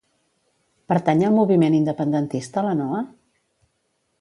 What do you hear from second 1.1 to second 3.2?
al moviment independentista la Noa?